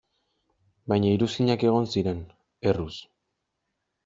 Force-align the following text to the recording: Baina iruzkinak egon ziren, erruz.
Baina 0.93 1.11
iruzkinak 1.17 1.67
egon 1.67 1.85
ziren, 1.93 2.25
erruz. 2.73 2.97